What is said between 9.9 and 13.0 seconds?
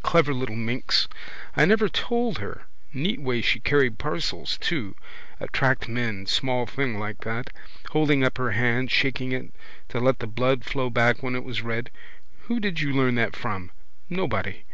to let the blood flow back when it was red. Who did you